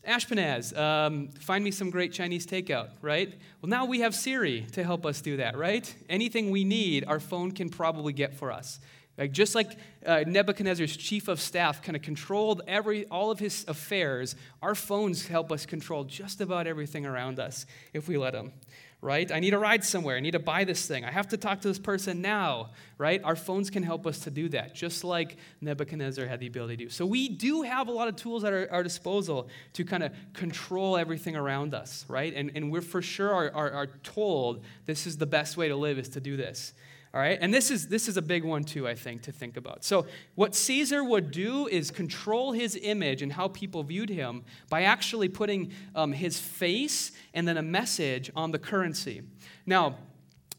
[0.07, 3.33] Ashpenaz, um, find me some great Chinese takeout, right?
[3.61, 5.93] Well, now we have Siri to help us do that, right?
[6.07, 8.79] Anything we need, our phone can probably get for us.
[9.17, 13.65] Like just like uh, Nebuchadnezzar's chief of staff kind of controlled every all of his
[13.67, 18.53] affairs, our phones help us control just about everything around us if we let them.
[18.99, 19.31] Right?
[19.31, 20.17] I need a ride somewhere.
[20.17, 21.05] I need to buy this thing.
[21.05, 22.71] I have to talk to this person now.
[22.97, 23.23] Right?
[23.23, 26.83] Our phones can help us to do that, just like Nebuchadnezzar had the ability to
[26.85, 26.89] do.
[26.89, 30.13] So we do have a lot of tools at our, our disposal to kind of
[30.33, 32.05] control everything around us.
[32.07, 32.33] Right?
[32.35, 35.75] And, and we're for sure are, are, are told this is the best way to
[35.75, 36.73] live is to do this.
[37.13, 39.55] All right, and this is this is a big one too, I think, to think
[39.55, 39.83] about.
[39.83, 44.83] So, what Caesar would do is control his image and how people viewed him by
[44.83, 49.21] actually putting um, his face and then a message on the currency.
[49.65, 49.95] Now,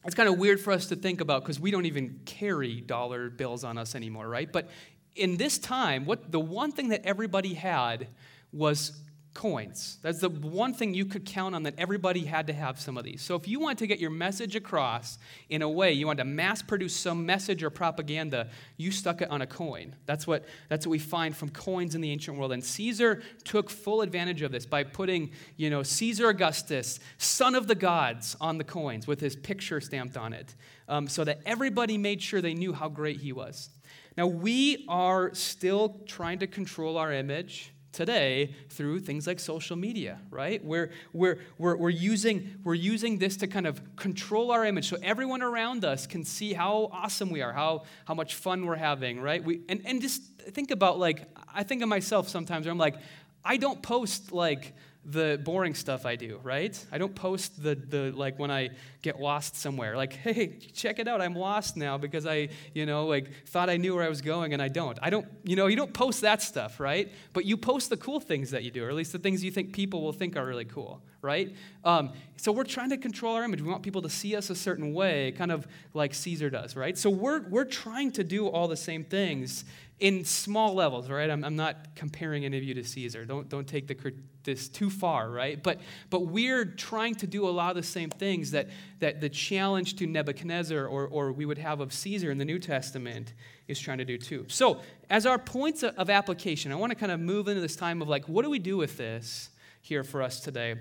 [0.04, 3.28] it's kind of weird for us to think about because we don't even carry dollar
[3.28, 4.50] bills on us anymore, right?
[4.50, 4.70] But
[5.16, 8.08] in this time, what the one thing that everybody had
[8.52, 9.00] was
[9.38, 9.98] coins.
[10.02, 13.04] That's the one thing you could count on that everybody had to have some of
[13.04, 13.22] these.
[13.22, 15.16] So if you want to get your message across
[15.48, 18.48] in a way, you want to mass produce some message or propaganda,
[18.78, 19.94] you stuck it on a coin.
[20.06, 22.50] That's what, that's what we find from coins in the ancient world.
[22.50, 27.68] And Caesar took full advantage of this by putting, you know, Caesar Augustus, son of
[27.68, 30.56] the gods, on the coins with his picture stamped on it
[30.88, 33.70] um, so that everybody made sure they knew how great he was.
[34.16, 40.20] Now, we are still trying to control our image today through things like social media,
[40.30, 40.62] right?
[40.64, 44.96] We're, we're, we're, we're, using, we're using this to kind of control our image so
[45.02, 49.20] everyone around us can see how awesome we are, how, how much fun we're having,
[49.20, 49.42] right?
[49.42, 52.96] We, and, and just think about, like, I think of myself sometimes I'm like,
[53.44, 54.74] I don't post, like,
[55.10, 56.78] the boring stuff I do, right?
[56.92, 61.08] I don't post the, the like when I get lost somewhere, like, hey, check it
[61.08, 64.20] out, I'm lost now because I, you know, like thought I knew where I was
[64.20, 64.98] going and I don't.
[65.00, 67.10] I don't, you know, you don't post that stuff, right?
[67.32, 69.50] But you post the cool things that you do, or at least the things you
[69.50, 71.54] think people will think are really cool, right?
[71.84, 73.60] Um, so we're trying to control our image.
[73.60, 76.96] We want people to see us a certain way, kind of like Caesar does, right?
[76.96, 79.64] So we're, we're trying to do all the same things
[79.98, 81.28] in small levels, right?
[81.28, 83.24] I'm, I'm not comparing any of you to Caesar.
[83.24, 84.12] Don't, don't take the,
[84.44, 85.60] this too far, right?
[85.60, 88.68] But, but we're trying to do a lot of the same things that,
[89.00, 92.60] that the challenge to Nebuchadnezzar or, or we would have of Caesar in the New
[92.60, 93.34] Testament
[93.66, 94.46] is trying to do too.
[94.48, 98.00] So, as our points of application, I want to kind of move into this time
[98.00, 99.50] of like, what do we do with this
[99.82, 100.76] here for us today?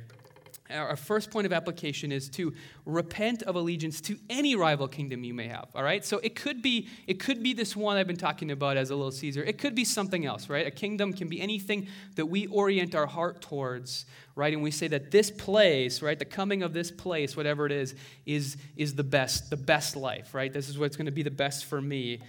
[0.70, 2.54] Our first point of application is to
[2.86, 5.70] repent of allegiance to any rival kingdom you may have.
[5.74, 8.78] All right, so it could be it could be this one I've been talking about
[8.78, 9.44] as a little Caesar.
[9.44, 10.68] It could be something else, right?
[10.68, 14.54] A kingdom can be anything that we orient our heart towards, right?
[14.54, 17.96] And we say that this place, right, the coming of this place, whatever it is,
[18.26, 20.52] is is the best, the best life, right?
[20.52, 22.20] This is what's going to be the best for me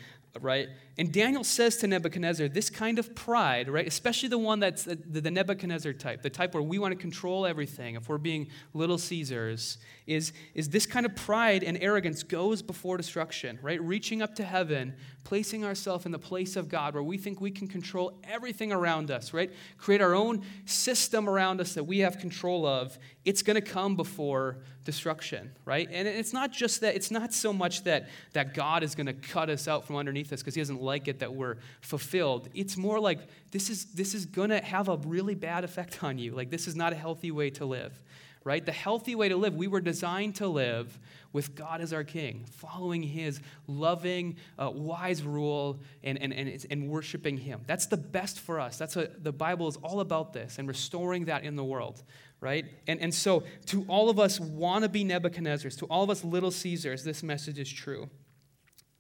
[0.40, 0.68] right?
[0.98, 4.96] And Daniel says to Nebuchadnezzar, this kind of pride, right, especially the one that's the,
[4.96, 8.98] the, Nebuchadnezzar type, the type where we want to control everything, if we're being little
[8.98, 13.80] Caesars, is, is this kind of pride and arrogance goes before destruction, right?
[13.80, 17.50] Reaching up to heaven, placing ourselves in the place of God where we think we
[17.50, 19.52] can control everything around us, right?
[19.76, 22.98] Create our own system around us that we have control of.
[23.24, 24.56] It's going to come before
[24.87, 25.87] destruction, right?
[25.92, 29.12] And it's not just that, it's not so much that, that God is going to
[29.12, 32.48] cut us out from underneath us because he doesn't like it that we're fulfilled.
[32.55, 33.20] It's more like
[33.53, 36.35] this is, this is going to have a really bad effect on you.
[36.35, 38.03] Like, this is not a healthy way to live
[38.48, 38.64] right?
[38.64, 39.55] The healthy way to live.
[39.55, 40.98] We were designed to live
[41.35, 46.88] with God as our king, following his loving, uh, wise rule and, and, and, and
[46.88, 47.61] worshiping him.
[47.66, 48.79] That's the best for us.
[48.79, 52.03] That's what the Bible is all about this and restoring that in the world,
[52.40, 52.64] right?
[52.87, 57.05] And, and so, to all of us wannabe Nebuchadnezzars, to all of us little Caesars,
[57.05, 58.09] this message is true.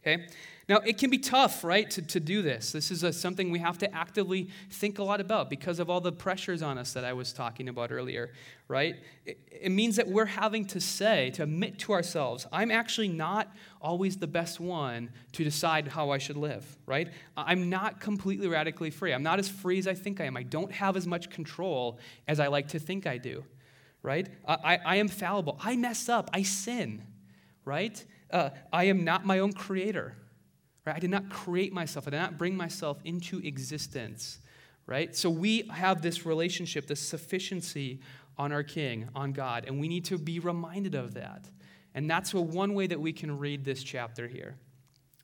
[0.02, 0.26] Okay?
[0.68, 2.72] Now, it can be tough, right, to, to do this.
[2.72, 6.02] This is a, something we have to actively think a lot about because of all
[6.02, 8.32] the pressures on us that I was talking about earlier,
[8.68, 8.96] right?
[9.24, 13.50] It, it means that we're having to say, to admit to ourselves, I'm actually not
[13.80, 17.08] always the best one to decide how I should live, right?
[17.34, 19.14] I'm not completely radically free.
[19.14, 20.36] I'm not as free as I think I am.
[20.36, 23.42] I don't have as much control as I like to think I do,
[24.02, 24.28] right?
[24.46, 25.58] I, I am fallible.
[25.62, 26.28] I mess up.
[26.34, 27.04] I sin,
[27.64, 28.04] right?
[28.30, 30.14] Uh, I am not my own creator
[30.88, 30.96] Right?
[30.96, 34.38] I did not create myself, I did not bring myself into existence.
[34.86, 35.14] Right?
[35.14, 38.00] So we have this relationship, this sufficiency
[38.38, 41.44] on our King, on God, and we need to be reminded of that.
[41.94, 44.56] And that's a, one way that we can read this chapter here.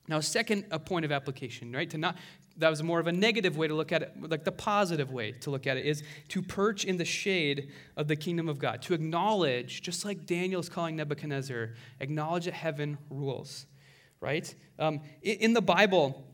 [0.07, 1.89] Now, second, a point of application, right?
[1.89, 2.17] To not
[2.57, 5.33] that was more of a negative way to look at it, like the positive way
[5.33, 8.83] to look at it is to perch in the shade of the kingdom of God,
[8.83, 13.67] to acknowledge, just like Daniel is calling Nebuchadnezzar, acknowledge that heaven rules
[14.21, 14.55] right?
[14.79, 16.25] Um, in the Bible,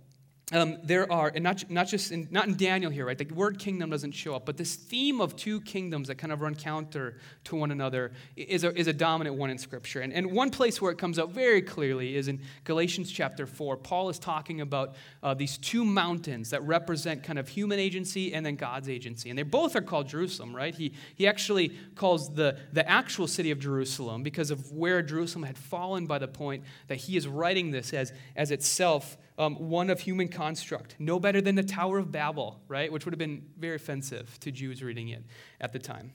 [0.52, 3.16] um, there are, and not, not just in, not in Daniel here, right?
[3.16, 6.40] The word kingdom doesn't show up, but this theme of two kingdoms that kind of
[6.40, 10.00] run counter to one another is a, is a dominant one in Scripture.
[10.00, 13.76] And, and one place where it comes out very clearly is in Galatians chapter 4.
[13.76, 18.44] Paul is talking about uh, these two mountains that represent kind of human agency and
[18.44, 19.30] then God's agency.
[19.30, 20.74] And they both are called Jerusalem, right?
[20.74, 25.56] He, he actually calls the, the actual city of Jerusalem because of where Jerusalem had
[25.56, 30.00] fallen by the point that he is writing this as, as itself um, one of
[30.00, 32.92] human construct, no better than the Tower of Babel, right?
[32.92, 35.24] Which would have been very offensive to Jews reading it
[35.62, 36.12] at the time.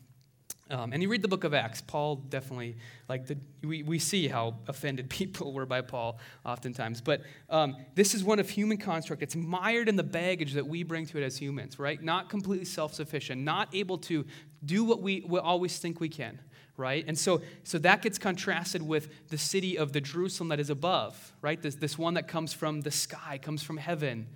[0.70, 2.78] Um, and you read the book of Acts, Paul definitely,
[3.10, 7.02] like, the, we, we see how offended people were by Paul oftentimes.
[7.02, 9.24] But um, this is one of human construct.
[9.24, 12.02] It's mired in the baggage that we bring to it as humans, right?
[12.02, 14.26] Not completely self sufficient, not able to
[14.64, 16.40] do what we, we always think we can,
[16.78, 17.06] right?
[17.08, 21.34] And so, so that gets contrasted with the city of the Jerusalem that is above,
[21.42, 21.62] right?
[21.62, 24.28] This, this one that comes from the sky, comes from heaven,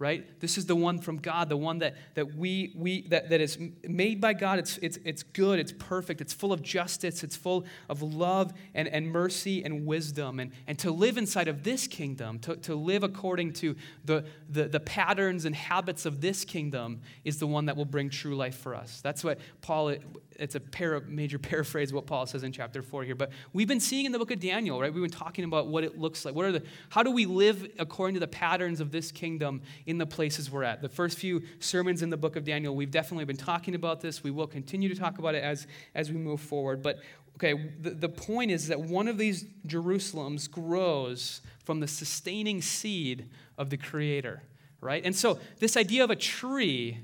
[0.00, 0.40] right?
[0.40, 3.58] This is the one from God, the one that, that we, we that, that is
[3.86, 4.58] made by God.
[4.58, 8.88] It's, it's, it's good, it's perfect, it's full of justice, it's full of love and,
[8.88, 10.40] and mercy and wisdom.
[10.40, 13.76] And, and to live inside of this kingdom, to, to live according to
[14.06, 18.08] the, the, the patterns and habits of this kingdom is the one that will bring
[18.08, 19.02] true life for us.
[19.02, 19.96] That's what Paul
[20.40, 23.14] it's a para, major paraphrase of what Paul says in chapter 4 here.
[23.14, 24.92] But we've been seeing in the book of Daniel, right?
[24.92, 26.34] We've been talking about what it looks like.
[26.34, 29.98] What are the, how do we live according to the patterns of this kingdom in
[29.98, 30.82] the places we're at?
[30.82, 34.24] The first few sermons in the book of Daniel, we've definitely been talking about this.
[34.24, 36.82] We will continue to talk about it as, as we move forward.
[36.82, 37.00] But
[37.36, 43.28] okay, the, the point is that one of these Jerusalems grows from the sustaining seed
[43.58, 44.42] of the Creator,
[44.80, 45.04] right?
[45.04, 46.98] And so this idea of a tree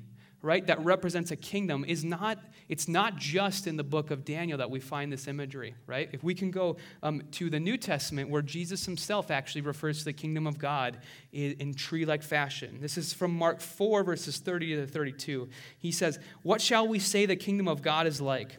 [0.46, 4.58] right, that represents a kingdom is not, it's not just in the book of Daniel
[4.58, 6.08] that we find this imagery, right?
[6.12, 10.04] If we can go um, to the New Testament where Jesus himself actually refers to
[10.04, 10.98] the kingdom of God
[11.32, 12.78] in, in tree like fashion.
[12.80, 15.48] This is from Mark 4, verses 30 to 32.
[15.78, 18.56] He says, What shall we say the kingdom of God is like?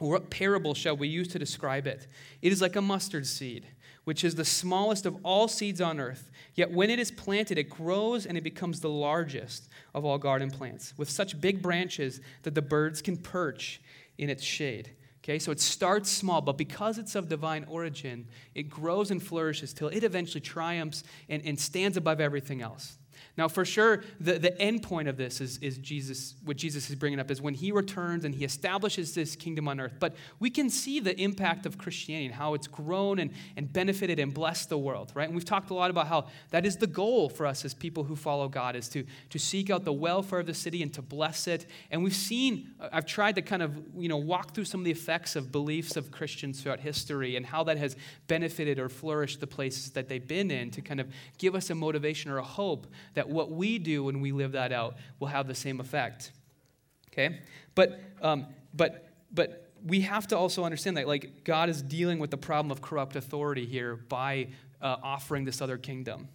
[0.00, 2.06] Or what parable shall we use to describe it?
[2.40, 3.66] It is like a mustard seed
[4.08, 6.30] which is the smallest of all seeds on earth.
[6.54, 10.50] Yet when it is planted, it grows and it becomes the largest of all garden
[10.50, 13.82] plants, with such big branches that the birds can perch
[14.16, 14.92] in its shade.
[15.22, 19.74] Okay, so it starts small, but because it's of divine origin, it grows and flourishes
[19.74, 22.96] till it eventually triumphs and, and stands above everything else.
[23.38, 26.96] Now, for sure, the, the end point of this is, is Jesus, what Jesus is
[26.96, 29.94] bringing up is when he returns and he establishes this kingdom on earth.
[30.00, 34.18] But we can see the impact of Christianity and how it's grown and, and benefited
[34.18, 35.26] and blessed the world, right?
[35.28, 38.02] And we've talked a lot about how that is the goal for us as people
[38.02, 41.02] who follow God, is to, to seek out the welfare of the city and to
[41.02, 41.66] bless it.
[41.92, 44.84] And we've seen, uh, I've tried to kind of, you know, walk through some of
[44.84, 47.94] the effects of beliefs of Christians throughout history and how that has
[48.26, 51.06] benefited or flourished the places that they've been in to kind of
[51.38, 54.72] give us a motivation or a hope that what we do when we live that
[54.72, 56.32] out will have the same effect.
[57.12, 57.40] Okay?
[57.74, 62.30] But, um, but, but we have to also understand that, like, God is dealing with
[62.30, 64.48] the problem of corrupt authority here by
[64.80, 66.28] uh, offering this other kingdom,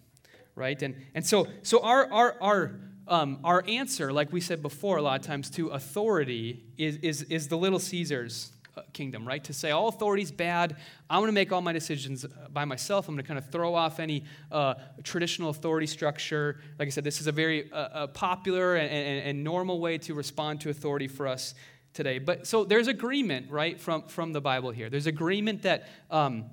[0.54, 0.80] right?
[0.82, 5.02] And, and so, so our, our, our, um, our answer, like we said before, a
[5.02, 8.52] lot of times to authority is, is, is the little Caesars
[8.92, 9.42] kingdom, right?
[9.44, 10.76] To say all authority is bad.
[11.08, 13.08] I'm going to make all my decisions uh, by myself.
[13.08, 16.60] I'm going to kind of throw off any uh, traditional authority structure.
[16.78, 19.98] Like I said, this is a very uh, uh, popular and, and, and normal way
[19.98, 21.54] to respond to authority for us
[21.92, 22.18] today.
[22.18, 24.90] But so there's agreement, right, from, from the Bible here.
[24.90, 26.46] There's agreement that, um,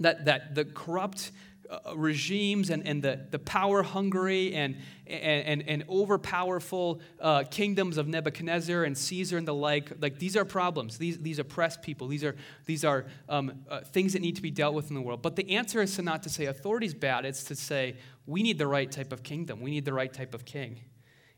[0.00, 1.32] that, that the corrupt
[1.70, 4.76] uh, regimes and, and the, the power hungry and,
[5.06, 10.36] and, and, and overpowerful uh, kingdoms of Nebuchadnezzar and Caesar and the like, like these
[10.36, 10.98] are problems.
[10.98, 12.08] These, these oppressed people.
[12.08, 15.02] These are, these are um, uh, things that need to be dealt with in the
[15.02, 15.22] world.
[15.22, 18.42] But the answer is to not to say authority is bad, it's to say we
[18.42, 19.60] need the right type of kingdom.
[19.60, 20.80] We need the right type of king.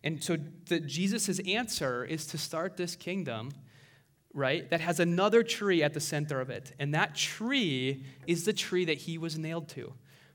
[0.05, 0.37] And so
[0.87, 3.51] Jesus' answer is to start this kingdom
[4.35, 6.73] right, that has another tree at the center of it.
[6.79, 9.93] And that tree is the tree that he was nailed to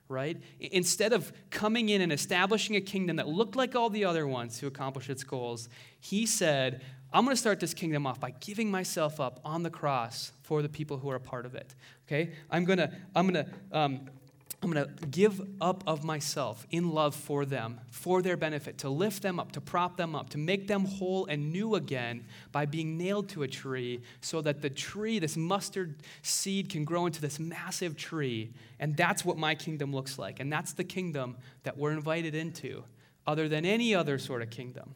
[0.09, 0.41] right?
[0.59, 4.59] Instead of coming in and establishing a kingdom that looked like all the other ones
[4.59, 8.71] to accomplish its goals, he said, I'm going to start this kingdom off by giving
[8.71, 11.75] myself up on the cross for the people who are a part of it.
[12.07, 12.31] Okay?
[12.49, 14.09] I'm going to, I'm going to, um,
[14.63, 18.89] I'm going to give up of myself in love for them, for their benefit, to
[18.89, 22.23] lift them up, to prop them up, to make them whole and new again
[22.53, 27.05] by being nailed to a tree so that the tree, this mustard seed, can grow
[27.05, 28.53] into this massive tree.
[28.79, 30.39] And that's what my kingdom looks like.
[30.39, 32.85] And that's the kingdom that we're invited into,
[33.27, 34.95] other than any other sort of kingdom.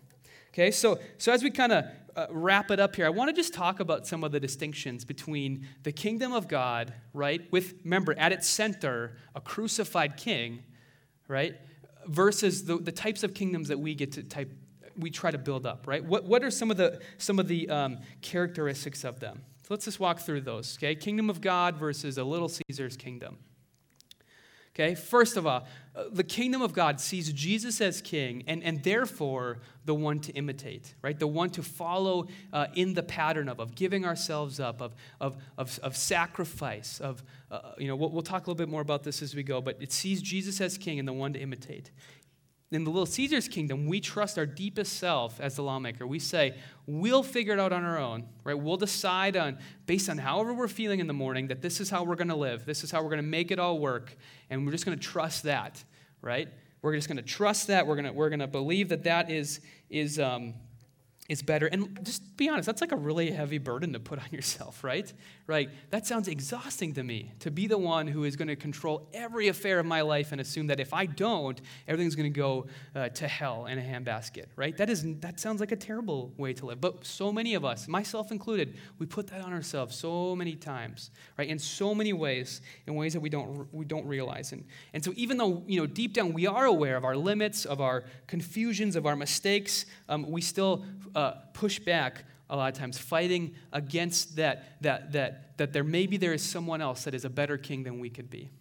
[0.58, 3.34] Okay, so, so as we kind of uh, wrap it up here, I want to
[3.34, 8.18] just talk about some of the distinctions between the kingdom of God, right, with, remember,
[8.18, 10.64] at its center, a crucified king,
[11.28, 11.54] right,
[12.08, 14.52] versus the, the types of kingdoms that we get to type,
[14.98, 16.04] we try to build up, right?
[16.04, 19.44] What, what are some of the, some of the um, characteristics of them?
[19.62, 20.96] So let's just walk through those, okay?
[20.96, 23.38] Kingdom of God versus a little Caesar's kingdom.
[24.80, 28.84] Okay, first of all, uh, the kingdom of God sees Jesus as king and, and
[28.84, 31.18] therefore the one to imitate, right?
[31.18, 35.38] The one to follow uh, in the pattern of, of giving ourselves up, of, of,
[35.58, 39.02] of, of sacrifice, of, uh, you know, we'll, we'll talk a little bit more about
[39.02, 41.90] this as we go, but it sees Jesus as king and the one to imitate
[42.72, 46.06] in the little Caesar's kingdom, we trust our deepest self as the lawmaker.
[46.06, 48.60] We say, we'll figure it out on our own, right?
[48.60, 52.04] We'll decide on, based on however we're feeling in the morning, that this is how
[52.04, 52.66] we're going to live.
[52.66, 54.18] This is how we're going to make it all work.
[54.50, 55.82] And we're just going to trust that,
[56.22, 56.50] right?
[56.82, 57.88] We're just going to trust that.
[57.88, 60.54] We're going to, we're going to believe that that is, is, um,
[61.28, 61.68] is better.
[61.68, 65.12] And just be honest, that's like a really heavy burden to put on yourself, right?
[65.46, 65.70] Right?
[65.90, 69.48] That sounds exhausting to me to be the one who is going to control every
[69.48, 73.10] affair of my life and assume that if I don't, everything's going to go uh,
[73.10, 74.76] to hell in a handbasket, right?
[74.78, 76.80] That is that sounds like a terrible way to live.
[76.82, 81.12] But so many of us, myself included, we put that on ourselves so many times,
[81.38, 81.48] right?
[81.48, 84.54] In so many ways, in ways that we don't we don't realize.
[84.54, 84.64] And
[84.94, 87.82] and so even though you know deep down we are aware of our limits, of
[87.82, 90.86] our confusions, of our mistakes, um, we still
[91.18, 96.16] uh, push back a lot of times, fighting against that, that, that, that there maybe
[96.16, 98.52] there is someone else that is a better king than we could be.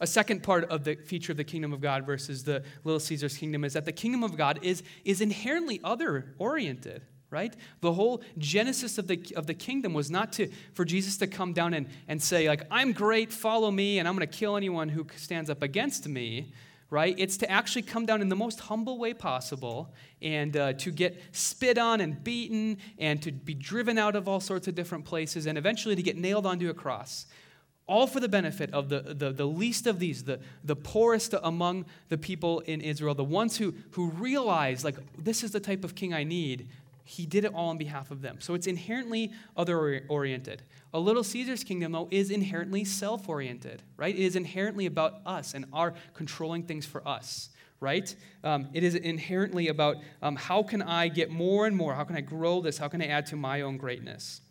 [0.00, 3.36] A second part of the feature of the kingdom of God versus the little Caesar's
[3.36, 8.22] kingdom is that the kingdom of God is, is inherently other oriented right the whole
[8.36, 11.88] genesis of the, of the kingdom was not to for jesus to come down and,
[12.06, 15.48] and say like i'm great follow me and i'm going to kill anyone who stands
[15.48, 16.52] up against me
[16.92, 17.14] right?
[17.16, 21.18] It's to actually come down in the most humble way possible and uh, to get
[21.32, 25.46] spit on and beaten and to be driven out of all sorts of different places
[25.46, 27.24] and eventually to get nailed onto a cross.
[27.86, 31.86] All for the benefit of the, the, the least of these, the, the poorest among
[32.10, 35.94] the people in Israel, the ones who, who realize, like, this is the type of
[35.94, 36.68] king I need.
[37.04, 38.40] He did it all on behalf of them.
[38.40, 40.62] So it's inherently other oriented.
[40.94, 44.14] A little Caesar's kingdom, though, is inherently self oriented, right?
[44.14, 47.50] It is inherently about us and our controlling things for us,
[47.80, 48.14] right?
[48.44, 51.94] Um, it is inherently about um, how can I get more and more?
[51.94, 52.78] How can I grow this?
[52.78, 54.42] How can I add to my own greatness?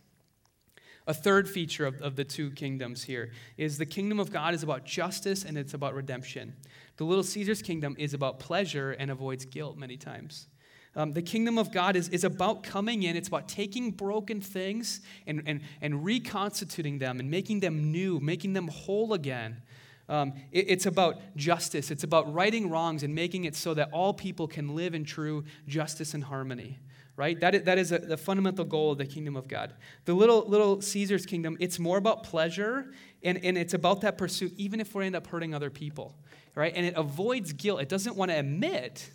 [1.08, 4.62] A third feature of, of the two kingdoms here is the kingdom of God is
[4.62, 6.56] about justice and it's about redemption.
[6.97, 10.47] The little Caesar's kingdom is about pleasure and avoids guilt many times.
[10.95, 14.99] Um, the kingdom of God is, is about coming in, it's about taking broken things
[15.25, 19.61] and, and, and reconstituting them and making them new, making them whole again.
[20.09, 24.13] Um, it, it's about justice, it's about righting wrongs and making it so that all
[24.13, 26.79] people can live in true justice and harmony.
[27.15, 27.39] Right?
[27.39, 29.73] That is, that is a, the fundamental goal of the kingdom of God.
[30.05, 34.53] The little, little Caesar's kingdom, it's more about pleasure and, and it's about that pursuit,
[34.57, 36.15] even if we end up hurting other people.
[36.55, 36.73] Right?
[36.75, 37.79] And it avoids guilt.
[37.79, 39.09] It doesn't want to admit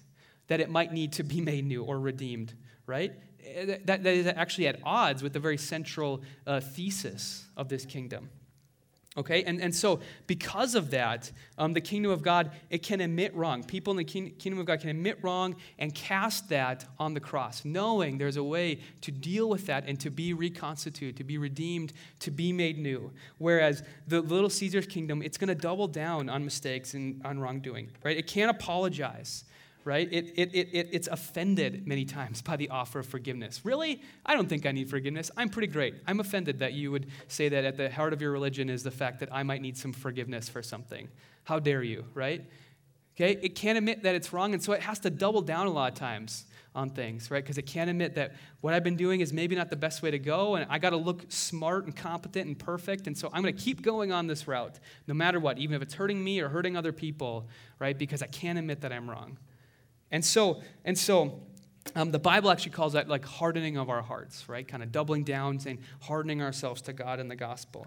[0.49, 2.55] that it might need to be made new or redeemed,
[2.86, 3.12] right?
[3.44, 7.84] Eh, that, that is actually at odds with the very central uh, thesis of this
[7.84, 8.28] kingdom.
[9.18, 13.34] Okay, and, and so because of that, um, the kingdom of God, it can admit
[13.34, 13.64] wrong.
[13.64, 17.64] People in the kingdom of God can admit wrong and cast that on the cross,
[17.64, 21.94] knowing there's a way to deal with that and to be reconstituted, to be redeemed,
[22.20, 23.11] to be made new.
[23.38, 27.88] Whereas the little Caesar's kingdom, it's going to double down on mistakes and on wrongdoing,
[28.05, 28.18] right?
[28.18, 29.44] It can't apologize
[29.87, 30.12] right?
[30.12, 33.61] It, it, it, it, it's offended many times by the offer of forgiveness.
[33.64, 34.03] Really?
[34.26, 35.30] I don't think I need forgiveness.
[35.37, 35.95] I'm pretty great.
[36.09, 38.91] I'm offended that you would say that at the heart of your religion is the
[38.91, 41.09] fact that I might need some forgiveness for something.
[41.45, 42.45] How dare you, right?
[43.14, 43.39] Okay?
[43.41, 45.93] It can't admit that it's wrong, and so it has to double down a lot
[45.93, 47.43] of times on things, right?
[47.43, 50.11] Because it can't admit that what I've been doing is maybe not the best way
[50.11, 53.41] to go, and I got to look smart and competent and perfect, and so I'm
[53.41, 56.41] going to keep going on this route, no matter what, even if it's hurting me
[56.41, 57.97] or hurting other people, right?
[57.97, 59.39] Because I can't admit that I'm wrong.
[60.11, 61.40] And so, and so
[61.94, 64.66] um, the Bible actually calls that like hardening of our hearts, right?
[64.66, 67.86] Kind of doubling down, saying hardening ourselves to God and the gospel.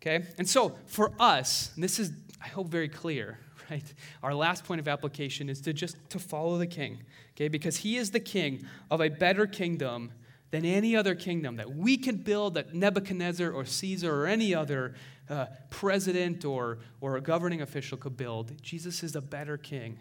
[0.00, 0.26] Okay?
[0.36, 3.38] And so for us, this is, I hope, very clear,
[3.70, 3.94] right?
[4.22, 7.02] Our last point of application is to just to follow the king,
[7.34, 7.48] okay?
[7.48, 10.12] Because he is the king of a better kingdom
[10.50, 14.94] than any other kingdom that we can build that Nebuchadnezzar or Caesar or any other
[15.28, 18.52] uh, president or, or a governing official could build.
[18.62, 19.98] Jesus is a better king.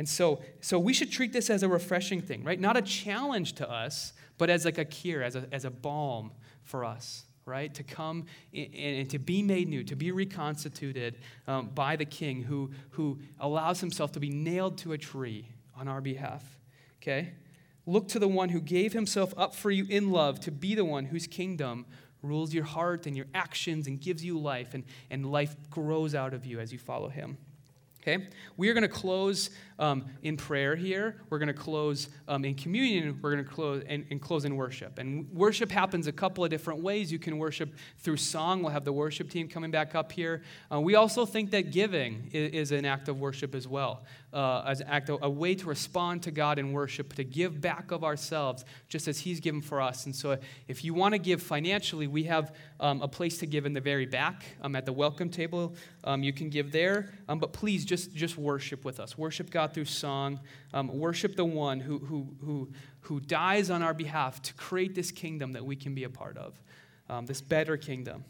[0.00, 2.58] And so, so we should treat this as a refreshing thing, right?
[2.58, 6.32] Not a challenge to us, but as like a cure, as a, as a balm
[6.62, 7.74] for us, right?
[7.74, 8.24] To come
[8.54, 13.80] and to be made new, to be reconstituted um, by the King who, who allows
[13.80, 16.58] himself to be nailed to a tree on our behalf,
[17.02, 17.34] okay?
[17.84, 20.84] Look to the one who gave himself up for you in love to be the
[20.86, 21.84] one whose kingdom
[22.22, 26.32] rules your heart and your actions and gives you life, and, and life grows out
[26.32, 27.36] of you as you follow him.
[28.02, 28.28] Okay?
[28.56, 31.16] We are going to close um, in prayer here.
[31.30, 33.18] We're going to close um, in communion.
[33.20, 34.98] We're going to close and, and, close in worship.
[34.98, 37.10] And worship happens a couple of different ways.
[37.10, 38.62] You can worship through song.
[38.62, 40.42] We'll have the worship team coming back up here.
[40.70, 44.04] Uh, we also think that giving is, is, an act of worship as well,
[44.34, 47.60] uh, as an act of, a way to respond to God in worship, to give
[47.60, 50.04] back of ourselves, just as He's given for us.
[50.04, 50.36] And so,
[50.68, 53.80] if you want to give financially, we have um, a place to give in the
[53.80, 55.74] very back um, at the welcome table.
[56.04, 59.16] Um, you can give there, um, but please just just worship with us.
[59.16, 60.40] Worship God through song.
[60.72, 65.10] Um, worship the one who, who, who, who dies on our behalf to create this
[65.10, 66.60] kingdom that we can be a part of,
[67.08, 68.24] um, this better kingdom.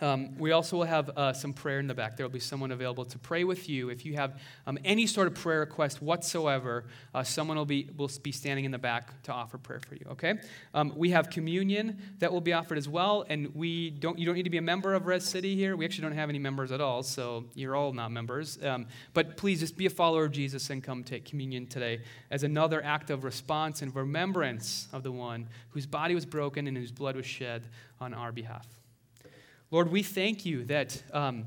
[0.00, 2.16] Um, we also will have uh, some prayer in the back.
[2.16, 3.90] There will be someone available to pray with you.
[3.90, 6.84] If you have um, any sort of prayer request whatsoever,
[7.14, 10.06] uh, someone will be, will be standing in the back to offer prayer for you,
[10.10, 10.38] okay?
[10.74, 14.36] Um, we have communion that will be offered as well, and we don't, you don't
[14.36, 15.76] need to be a member of Res City here.
[15.76, 18.58] We actually don't have any members at all, so you're all not members.
[18.62, 22.44] Um, but please just be a follower of Jesus and come take communion today as
[22.44, 26.92] another act of response and remembrance of the one whose body was broken and whose
[26.92, 27.64] blood was shed
[28.00, 28.77] on our behalf.
[29.70, 31.46] Lord, we thank you that um,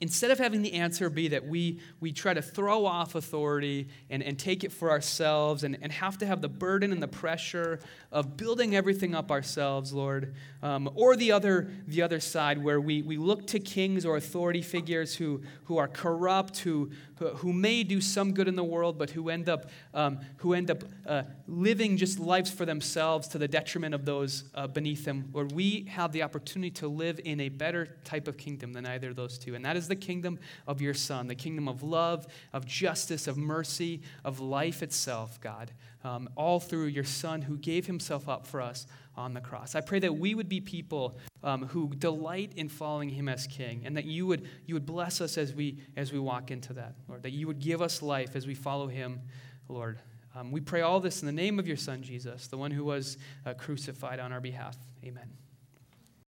[0.00, 4.22] instead of having the answer be that we, we try to throw off authority and,
[4.22, 7.80] and take it for ourselves and, and have to have the burden and the pressure
[8.12, 13.02] of building everything up ourselves, Lord, um, or the other, the other side where we,
[13.02, 16.90] we look to kings or authority figures who, who are corrupt, who,
[17.36, 20.70] who may do some good in the world, but who end up, um, who end
[20.70, 25.28] up uh, living just lives for themselves to the detriment of those uh, beneath them,
[25.32, 29.10] Lord, we have the opportunity to live in a better type of kingdom than either
[29.10, 29.54] of those two.
[29.54, 34.02] And that the kingdom of your Son, the kingdom of love, of justice, of mercy,
[34.24, 35.72] of life itself, God,
[36.04, 38.86] um, all through your Son who gave himself up for us
[39.16, 39.74] on the cross.
[39.74, 43.82] I pray that we would be people um, who delight in following him as king
[43.84, 46.94] and that you would, you would bless us as we, as we walk into that,
[47.08, 49.20] Lord, that you would give us life as we follow him,
[49.68, 49.98] Lord.
[50.36, 52.84] Um, we pray all this in the name of your Son, Jesus, the one who
[52.84, 54.76] was uh, crucified on our behalf.
[55.04, 55.47] Amen.